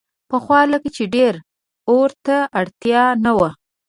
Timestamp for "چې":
0.95-1.03